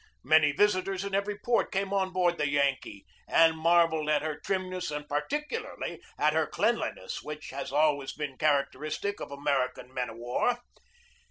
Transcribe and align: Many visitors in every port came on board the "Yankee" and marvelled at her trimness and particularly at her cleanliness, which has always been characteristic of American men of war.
Many 0.23 0.51
visitors 0.51 1.05
in 1.05 1.13
every 1.13 1.37
port 1.37 1.71
came 1.71 1.93
on 1.93 2.09
board 2.11 2.39
the 2.39 2.49
"Yankee" 2.49 3.05
and 3.27 3.55
marvelled 3.55 4.09
at 4.09 4.23
her 4.23 4.39
trimness 4.43 4.89
and 4.89 5.07
particularly 5.07 6.01
at 6.17 6.33
her 6.33 6.47
cleanliness, 6.47 7.21
which 7.21 7.51
has 7.51 7.71
always 7.71 8.11
been 8.11 8.35
characteristic 8.39 9.19
of 9.19 9.29
American 9.31 9.93
men 9.93 10.09
of 10.09 10.17
war. 10.17 10.57